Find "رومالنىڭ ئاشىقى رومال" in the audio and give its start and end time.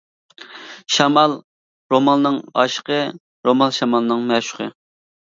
1.97-3.81